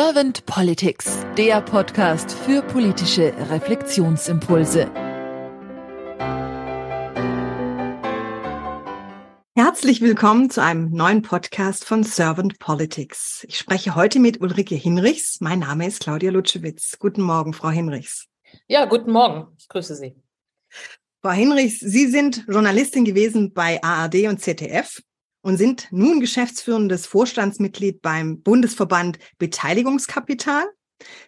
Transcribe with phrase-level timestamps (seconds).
[0.00, 4.88] Servant Politics, der Podcast für politische Reflexionsimpulse.
[9.56, 13.44] Herzlich willkommen zu einem neuen Podcast von Servant Politics.
[13.48, 15.40] Ich spreche heute mit Ulrike Hinrichs.
[15.40, 17.00] Mein Name ist Claudia Lutschewitz.
[17.00, 18.28] Guten Morgen, Frau Hinrichs.
[18.68, 19.48] Ja, guten Morgen.
[19.58, 20.14] Ich grüße Sie.
[21.22, 25.02] Frau Hinrichs, Sie sind Journalistin gewesen bei ARD und ZDF
[25.48, 30.66] und sind nun geschäftsführendes Vorstandsmitglied beim Bundesverband Beteiligungskapital.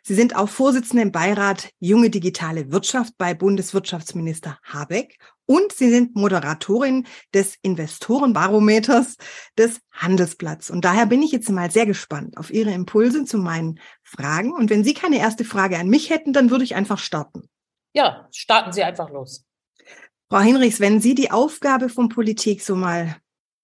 [0.03, 6.17] Sie sind auch Vorsitzende im Beirat Junge Digitale Wirtschaft bei Bundeswirtschaftsminister Habeck und Sie sind
[6.17, 9.17] Moderatorin des Investorenbarometers
[9.57, 10.71] des Handelsblatts.
[10.71, 14.53] Und daher bin ich jetzt mal sehr gespannt auf Ihre Impulse zu meinen Fragen.
[14.53, 17.49] Und wenn Sie keine erste Frage an mich hätten, dann würde ich einfach starten.
[17.95, 19.47] Ja, starten Sie einfach los.
[20.29, 23.17] Frau Hinrichs, wenn Sie die Aufgabe von Politik so mal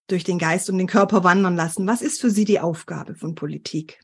[0.06, 1.86] durch den Geist und den Körper wandern lassen.
[1.86, 4.00] Was ist für Sie die Aufgabe von Politik?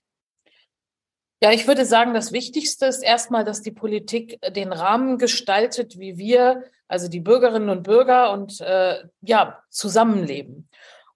[1.42, 6.16] Ja, ich würde sagen, das Wichtigste ist erstmal, dass die Politik den Rahmen gestaltet, wie
[6.16, 10.68] wir, also die Bürgerinnen und Bürger und äh, ja, zusammenleben.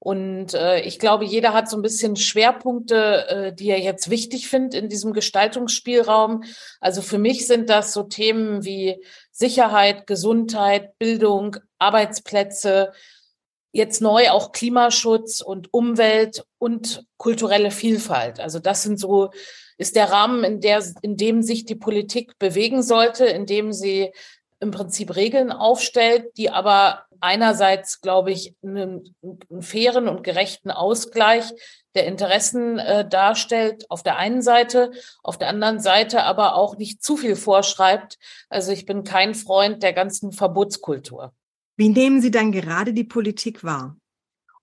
[0.06, 4.48] Und äh, ich glaube, jeder hat so ein bisschen Schwerpunkte, äh, die er jetzt wichtig
[4.48, 6.44] findet in diesem Gestaltungsspielraum.
[6.80, 12.92] Also für mich sind das so Themen wie Sicherheit, Gesundheit, Bildung, Arbeitsplätze,
[13.76, 18.40] jetzt neu auch Klimaschutz und Umwelt und kulturelle Vielfalt.
[18.40, 19.30] Also das sind so,
[19.78, 24.12] ist der Rahmen, in der, in dem sich die Politik bewegen sollte, in dem sie
[24.58, 31.52] im Prinzip Regeln aufstellt, die aber einerseits, glaube ich, einen, einen fairen und gerechten Ausgleich
[31.94, 34.90] der Interessen äh, darstellt, auf der einen Seite,
[35.22, 38.18] auf der anderen Seite aber auch nicht zu viel vorschreibt.
[38.48, 41.32] Also ich bin kein Freund der ganzen Verbotskultur.
[41.76, 43.96] Wie nehmen Sie dann gerade die Politik wahr?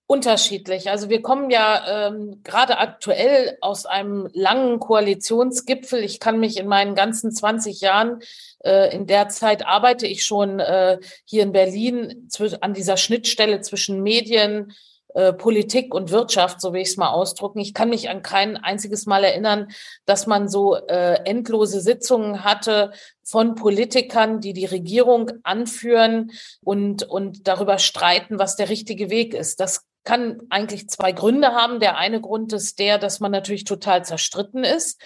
[0.06, 0.90] Unterschiedlich.
[0.90, 6.04] Also wir kommen ja ähm, gerade aktuell aus einem langen Koalitionsgipfel.
[6.04, 8.20] Ich kann mich in meinen ganzen 20 Jahren,
[8.62, 12.28] äh, in der Zeit arbeite ich schon äh, hier in Berlin
[12.60, 14.74] an dieser Schnittstelle zwischen Medien,
[15.14, 17.60] äh, Politik und Wirtschaft, so will ich es mal ausdrücken.
[17.60, 19.68] Ich kann mich an kein einziges Mal erinnern,
[20.06, 22.90] dass man so äh, endlose Sitzungen hatte
[23.22, 26.32] von Politikern, die die Regierung anführen
[26.62, 29.60] und, und darüber streiten, was der richtige Weg ist.
[29.60, 31.78] Das kann eigentlich zwei Gründe haben.
[31.78, 35.00] Der eine Grund ist der, dass man natürlich total zerstritten ist.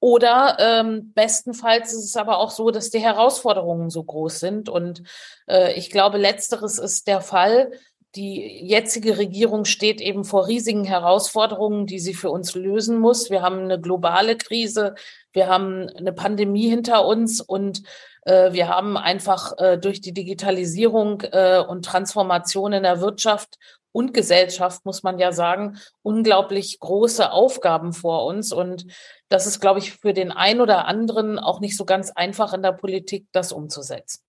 [0.00, 4.68] Oder ähm, bestenfalls ist es aber auch so, dass die Herausforderungen so groß sind.
[4.68, 5.04] Und
[5.46, 7.70] äh, ich glaube, letzteres ist der Fall
[8.14, 13.30] die jetzige Regierung steht eben vor riesigen Herausforderungen, die sie für uns lösen muss.
[13.30, 14.94] Wir haben eine globale Krise,
[15.32, 17.82] wir haben eine Pandemie hinter uns und
[18.22, 23.58] äh, wir haben einfach äh, durch die Digitalisierung äh, und Transformation in der Wirtschaft
[23.92, 28.52] und Gesellschaft, muss man ja sagen, unglaublich große Aufgaben vor uns.
[28.52, 28.86] Und
[29.28, 32.62] das ist, glaube ich, für den einen oder anderen auch nicht so ganz einfach in
[32.62, 34.22] der Politik, das umzusetzen.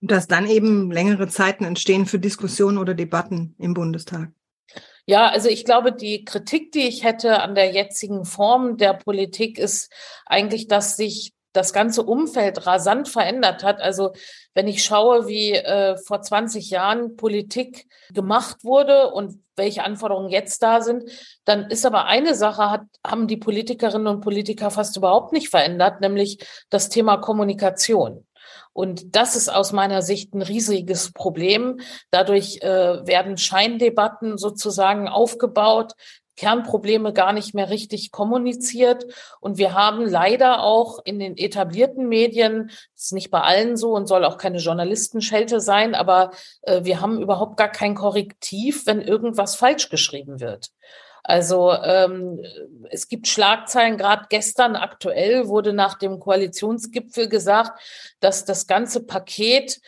[0.00, 4.30] Dass dann eben längere Zeiten entstehen für Diskussionen oder Debatten im Bundestag.
[5.06, 9.58] Ja, also ich glaube, die Kritik, die ich hätte an der jetzigen Form der Politik,
[9.58, 9.92] ist
[10.24, 13.80] eigentlich, dass sich das ganze Umfeld rasant verändert hat.
[13.80, 14.12] Also
[14.54, 20.62] wenn ich schaue, wie äh, vor 20 Jahren Politik gemacht wurde und welche Anforderungen jetzt
[20.62, 21.04] da sind,
[21.44, 26.00] dann ist aber eine Sache, hat, haben die Politikerinnen und Politiker fast überhaupt nicht verändert,
[26.00, 26.38] nämlich
[26.70, 28.26] das Thema Kommunikation.
[28.72, 31.80] Und das ist aus meiner Sicht ein riesiges Problem.
[32.10, 35.92] Dadurch äh, werden Scheindebatten sozusagen aufgebaut,
[36.40, 39.04] Kernprobleme gar nicht mehr richtig kommuniziert.
[39.40, 43.92] Und wir haben leider auch in den etablierten Medien, das ist nicht bei allen so
[43.92, 46.30] und soll auch keine Journalistenschelte sein, aber
[46.62, 50.70] äh, wir haben überhaupt gar kein Korrektiv, wenn irgendwas falsch geschrieben wird.
[51.22, 52.42] Also ähm,
[52.88, 57.78] es gibt Schlagzeilen, gerade gestern aktuell wurde nach dem Koalitionsgipfel gesagt,
[58.20, 59.82] dass das ganze Paket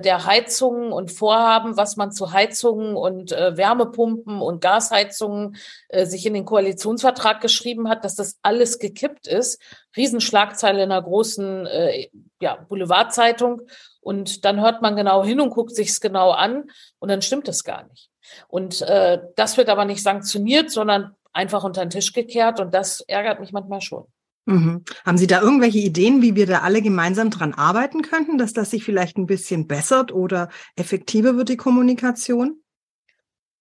[0.00, 5.56] der Heizungen und Vorhaben, was man zu Heizungen und äh, Wärmepumpen und Gasheizungen
[5.88, 9.60] äh, sich in den Koalitionsvertrag geschrieben hat, dass das alles gekippt ist.
[9.96, 12.08] Riesenschlagzeile in einer großen äh,
[12.40, 13.62] ja, Boulevardzeitung.
[14.00, 17.64] Und dann hört man genau hin und guckt sich's genau an und dann stimmt es
[17.64, 18.10] gar nicht.
[18.48, 23.00] Und äh, das wird aber nicht sanktioniert, sondern einfach unter den Tisch gekehrt und das
[23.00, 24.06] ärgert mich manchmal schon.
[24.46, 24.84] Mhm.
[25.04, 28.70] Haben Sie da irgendwelche Ideen, wie wir da alle gemeinsam dran arbeiten könnten, dass das
[28.70, 32.62] sich vielleicht ein bisschen bessert oder effektiver wird, die Kommunikation?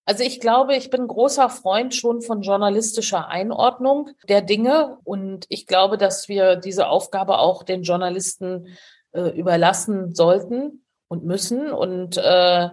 [0.05, 5.67] Also ich glaube, ich bin großer Freund schon von journalistischer Einordnung der Dinge und ich
[5.67, 8.75] glaube, dass wir diese Aufgabe auch den Journalisten
[9.11, 11.71] äh, überlassen sollten und müssen.
[11.71, 12.69] Und äh,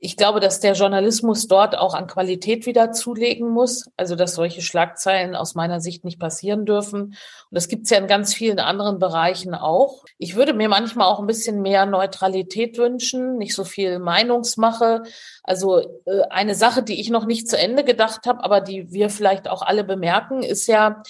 [0.00, 3.90] Ich glaube, dass der Journalismus dort auch an Qualität wieder zulegen muss.
[3.96, 7.02] Also, dass solche Schlagzeilen aus meiner Sicht nicht passieren dürfen.
[7.02, 7.16] Und
[7.50, 10.04] das gibt es ja in ganz vielen anderen Bereichen auch.
[10.18, 15.02] Ich würde mir manchmal auch ein bisschen mehr Neutralität wünschen, nicht so viel Meinungsmache.
[15.42, 19.10] Also, äh, eine Sache, die ich noch nicht zu Ende gedacht habe, aber die wir
[19.10, 21.02] vielleicht auch alle bemerken, ist ja,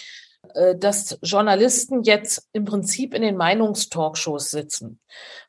[0.54, 4.98] äh, dass Journalisten jetzt im Prinzip in den Meinungstalkshows sitzen.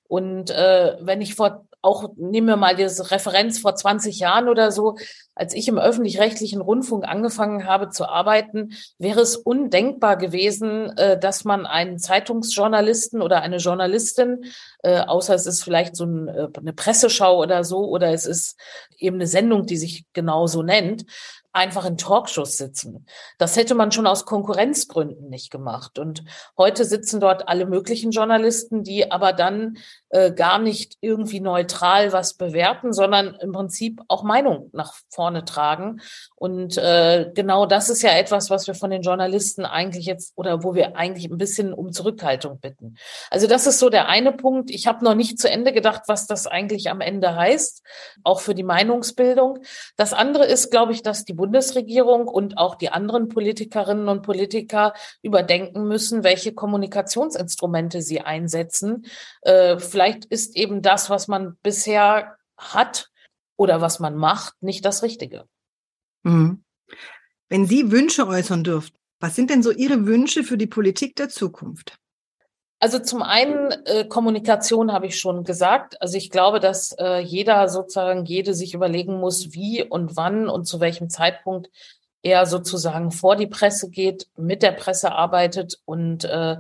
[0.10, 4.72] Und äh, wenn ich vor auch nehmen wir mal diese Referenz vor 20 Jahren oder
[4.72, 4.98] so,
[5.36, 11.46] als ich im öffentlich-rechtlichen Rundfunk angefangen habe zu arbeiten, wäre es undenkbar gewesen, äh, dass
[11.46, 14.44] man einen Zeitungsjournalisten oder eine Journalistin,
[14.84, 18.60] äh, außer es ist vielleicht so äh, eine Presseschau oder so, oder es ist
[18.98, 21.06] eben eine Sendung, die sich genauso nennt,
[21.52, 23.06] einfach in Talkshows sitzen.
[23.38, 25.98] Das hätte man schon aus Konkurrenzgründen nicht gemacht.
[25.98, 26.24] Und
[26.58, 29.78] heute sitzen dort alle möglichen Journalisten, die aber dann
[30.10, 36.02] äh, gar nicht irgendwie neutral was bewerten, sondern im Prinzip auch Meinung nach vorne tragen.
[36.36, 40.64] Und äh, genau das ist ja etwas, was wir von den Journalisten eigentlich jetzt oder
[40.64, 42.96] wo wir eigentlich ein bisschen um Zurückhaltung bitten.
[43.32, 44.70] Also das ist so der eine Punkt.
[44.70, 47.84] Ich habe noch nicht zu Ende gedacht, was das eigentlich am Ende heißt,
[48.24, 49.60] auch für die Meinungsbildung.
[49.98, 54.94] Das andere ist, glaube ich, dass die Bundesregierung und auch die anderen Politikerinnen und Politiker
[55.24, 59.06] überdenken müssen, welche Kommunikationsinstrumente sie einsetzen.
[59.42, 63.10] Äh, vielleicht ist eben das, was man bisher hat
[63.56, 65.46] oder was man macht, nicht das Richtige.
[66.24, 66.64] Mhm.
[67.48, 71.30] Wenn Sie Wünsche äußern dürften, was sind denn so Ihre Wünsche für die Politik der
[71.30, 71.98] Zukunft?
[72.82, 76.02] Also zum einen äh, Kommunikation habe ich schon gesagt.
[76.02, 80.66] Also ich glaube, dass äh, jeder sozusagen, jede sich überlegen muss, wie und wann und
[80.66, 81.70] zu welchem Zeitpunkt
[82.22, 86.58] er sozusagen vor die Presse geht, mit der Presse arbeitet und äh,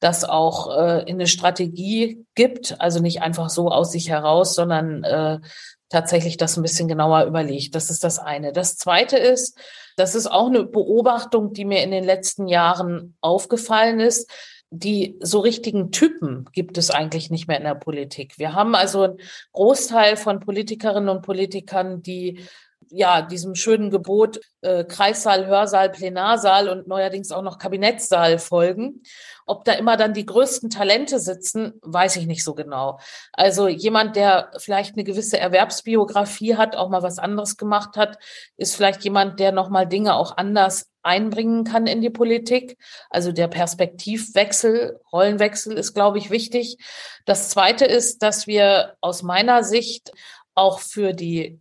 [0.00, 5.02] das auch äh, in eine Strategie gibt, also nicht einfach so aus sich heraus, sondern
[5.04, 5.40] äh,
[5.88, 7.74] tatsächlich das ein bisschen genauer überlegt.
[7.74, 8.52] Das ist das eine.
[8.52, 9.58] Das zweite ist,
[9.96, 14.30] das ist auch eine Beobachtung, die mir in den letzten Jahren aufgefallen ist.
[14.70, 18.38] Die so richtigen Typen gibt es eigentlich nicht mehr in der Politik.
[18.38, 19.20] Wir haben also einen
[19.52, 22.46] Großteil von Politikerinnen und Politikern, die
[22.90, 29.02] ja, diesem schönen Gebot äh, Kreissaal, Hörsaal, Plenarsaal und neuerdings auch noch Kabinettssaal folgen.
[29.46, 32.98] Ob da immer dann die größten Talente sitzen, weiß ich nicht so genau.
[33.32, 38.18] Also jemand, der vielleicht eine gewisse Erwerbsbiografie hat, auch mal was anderes gemacht hat,
[38.56, 42.76] ist vielleicht jemand, der noch mal Dinge auch anders einbringen kann in die Politik.
[43.10, 46.76] Also der Perspektivwechsel, Rollenwechsel ist, glaube ich, wichtig.
[47.24, 50.12] Das Zweite ist, dass wir aus meiner Sicht
[50.54, 51.60] auch für die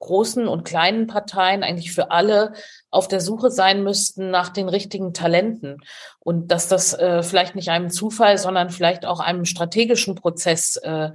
[0.00, 2.52] großen und kleinen Parteien, eigentlich für alle,
[2.90, 5.78] auf der Suche sein müssten nach den richtigen Talenten.
[6.20, 11.10] Und dass das äh, vielleicht nicht einem Zufall, sondern vielleicht auch einem strategischen Prozess äh,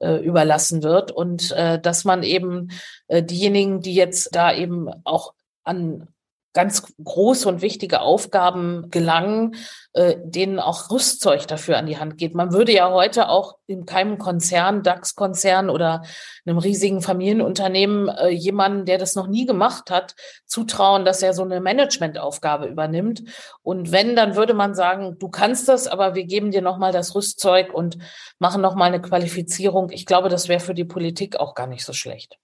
[0.00, 1.10] äh, überlassen wird.
[1.10, 2.70] Und äh, dass man eben
[3.08, 6.08] äh, diejenigen, die jetzt da eben auch an
[6.54, 9.54] ganz große und wichtige Aufgaben gelangen,
[9.92, 12.34] äh, denen auch Rüstzeug dafür an die Hand geht.
[12.34, 16.02] Man würde ja heute auch in keinem Konzern, DAX-Konzern oder
[16.46, 20.14] einem riesigen Familienunternehmen äh, jemanden, der das noch nie gemacht hat,
[20.46, 23.22] zutrauen, dass er so eine Managementaufgabe übernimmt.
[23.62, 27.14] Und wenn, dann würde man sagen, du kannst das, aber wir geben dir nochmal das
[27.14, 27.98] Rüstzeug und
[28.38, 29.90] machen nochmal eine Qualifizierung.
[29.90, 32.38] Ich glaube, das wäre für die Politik auch gar nicht so schlecht.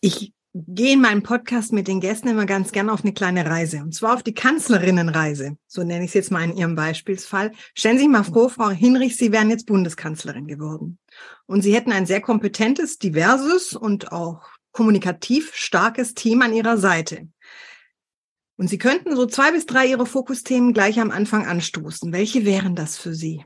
[0.00, 3.78] Ich gehe in meinem Podcast mit den Gästen immer ganz gerne auf eine kleine Reise.
[3.78, 5.56] Und zwar auf die Kanzlerinnenreise.
[5.66, 7.52] So nenne ich es jetzt mal in Ihrem Beispielsfall.
[7.74, 10.98] Stellen Sie sich mal vor, Frau Hinrich, Sie wären jetzt Bundeskanzlerin geworden.
[11.46, 14.42] Und Sie hätten ein sehr kompetentes, diverses und auch
[14.72, 17.28] kommunikativ starkes Team an Ihrer Seite.
[18.58, 22.12] Und Sie könnten so zwei bis drei Ihrer Fokusthemen gleich am Anfang anstoßen.
[22.12, 23.44] Welche wären das für Sie?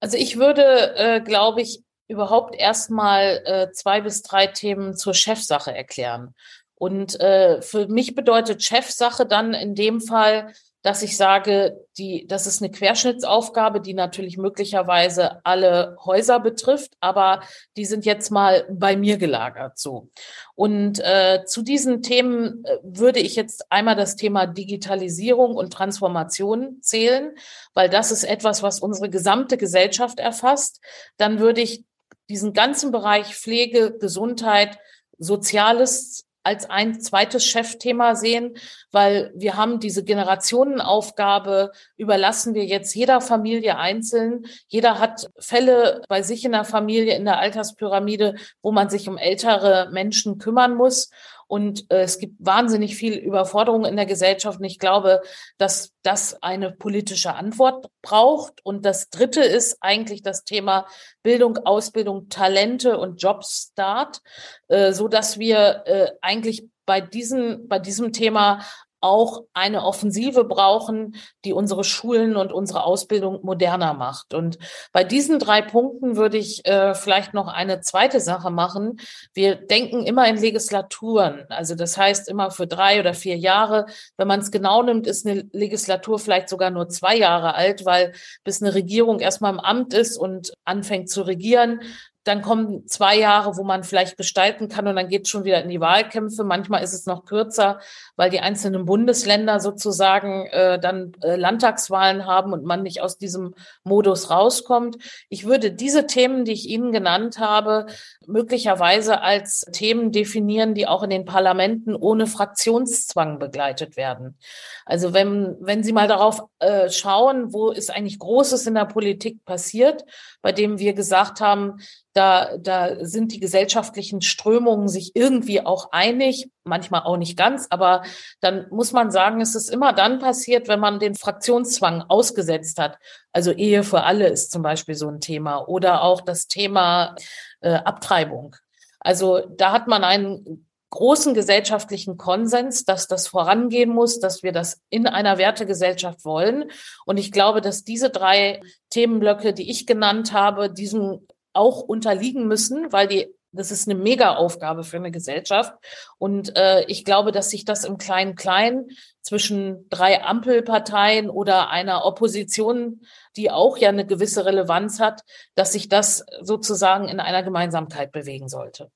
[0.00, 5.74] Also ich würde, äh, glaube ich, überhaupt erstmal äh, zwei bis drei Themen zur Chefsache
[5.74, 6.34] erklären.
[6.74, 10.52] Und äh, für mich bedeutet Chefsache dann in dem Fall,
[10.86, 17.40] dass ich sage, die, das ist eine Querschnittsaufgabe, die natürlich möglicherweise alle Häuser betrifft, aber
[17.76, 20.10] die sind jetzt mal bei mir gelagert so.
[20.54, 26.78] Und äh, zu diesen Themen äh, würde ich jetzt einmal das Thema Digitalisierung und Transformation
[26.82, 27.34] zählen,
[27.74, 30.80] weil das ist etwas, was unsere gesamte Gesellschaft erfasst.
[31.16, 31.84] Dann würde ich
[32.28, 34.78] diesen ganzen Bereich Pflege, Gesundheit,
[35.18, 38.56] Soziales als ein zweites Chefthema sehen,
[38.92, 44.46] weil wir haben diese Generationenaufgabe, überlassen wir jetzt jeder Familie einzeln.
[44.68, 49.18] Jeder hat Fälle bei sich in der Familie, in der Alterspyramide, wo man sich um
[49.18, 51.10] ältere Menschen kümmern muss.
[51.48, 54.58] Und äh, es gibt wahnsinnig viel Überforderung in der Gesellschaft.
[54.58, 55.22] Und ich glaube,
[55.58, 58.64] dass das eine politische Antwort braucht.
[58.64, 60.86] Und das Dritte ist eigentlich das Thema
[61.22, 64.20] Bildung, Ausbildung, Talente und Jobstart,
[64.68, 68.64] äh, so dass wir äh, eigentlich bei diesem, bei diesem Thema
[69.06, 74.34] auch eine Offensive brauchen, die unsere Schulen und unsere Ausbildung moderner macht.
[74.34, 74.58] Und
[74.92, 78.98] bei diesen drei Punkten würde ich äh, vielleicht noch eine zweite Sache machen.
[79.32, 81.46] Wir denken immer in Legislaturen.
[81.48, 83.86] Also das heißt immer für drei oder vier Jahre.
[84.16, 88.12] Wenn man es genau nimmt, ist eine Legislatur vielleicht sogar nur zwei Jahre alt, weil
[88.44, 91.80] bis eine Regierung erstmal im Amt ist und anfängt zu regieren,
[92.26, 95.62] dann kommen zwei Jahre, wo man vielleicht gestalten kann und dann geht es schon wieder
[95.62, 96.42] in die Wahlkämpfe.
[96.42, 97.78] Manchmal ist es noch kürzer,
[98.16, 103.54] weil die einzelnen Bundesländer sozusagen äh, dann äh, Landtagswahlen haben und man nicht aus diesem
[103.84, 104.96] Modus rauskommt.
[105.28, 107.86] Ich würde diese Themen, die ich Ihnen genannt habe,
[108.26, 114.36] möglicherweise als Themen definieren, die auch in den Parlamenten ohne Fraktionszwang begleitet werden.
[114.84, 119.44] Also wenn, wenn Sie mal darauf äh, schauen, wo ist eigentlich Großes in der Politik
[119.44, 120.04] passiert,
[120.42, 121.78] bei dem wir gesagt haben,
[122.16, 128.02] da, da sind die gesellschaftlichen Strömungen sich irgendwie auch einig, manchmal auch nicht ganz, aber
[128.40, 132.98] dann muss man sagen, es ist immer dann passiert, wenn man den Fraktionszwang ausgesetzt hat.
[133.32, 137.14] Also Ehe für alle ist zum Beispiel so ein Thema oder auch das Thema
[137.60, 138.56] äh, Abtreibung.
[139.00, 144.80] Also da hat man einen großen gesellschaftlichen Konsens, dass das vorangehen muss, dass wir das
[144.88, 146.70] in einer Wertegesellschaft wollen.
[147.04, 152.92] Und ich glaube, dass diese drei Themenblöcke, die ich genannt habe, diesem auch unterliegen müssen,
[152.92, 155.74] weil die das ist eine Mega-Aufgabe für eine Gesellschaft.
[156.18, 158.88] Und äh, ich glaube, dass sich das im Kleinen-Klein
[159.22, 163.00] zwischen drei Ampelparteien oder einer Opposition,
[163.36, 165.22] die auch ja eine gewisse Relevanz hat,
[165.54, 168.90] dass sich das sozusagen in einer Gemeinsamkeit bewegen sollte.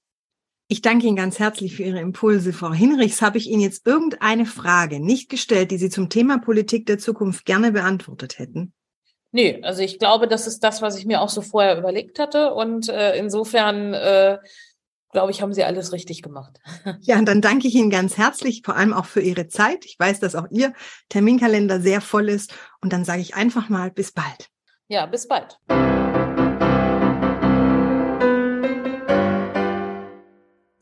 [0.69, 3.23] Ich danke Ihnen ganz herzlich für Ihre Impulse, Frau Hinrichs.
[3.23, 7.45] Habe ich Ihnen jetzt irgendeine Frage nicht gestellt, die Sie zum Thema Politik der Zukunft
[7.45, 8.73] gerne beantwortet hätten?
[9.33, 12.53] Nee, also ich glaube, das ist das, was ich mir auch so vorher überlegt hatte.
[12.53, 14.39] Und äh, insofern, äh,
[15.13, 16.59] glaube ich, haben Sie alles richtig gemacht.
[17.03, 19.85] Ja, und dann danke ich Ihnen ganz herzlich, vor allem auch für Ihre Zeit.
[19.85, 20.73] Ich weiß, dass auch Ihr
[21.09, 22.55] Terminkalender sehr voll ist.
[22.81, 24.49] Und dann sage ich einfach mal bis bald.
[24.89, 25.59] Ja, bis bald.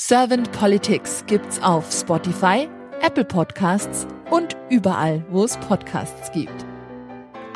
[0.00, 2.66] Servant Politics gibt's auf Spotify,
[3.02, 6.67] Apple Podcasts und überall, wo es Podcasts gibt.